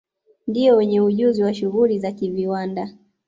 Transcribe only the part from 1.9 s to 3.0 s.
za kiviwanda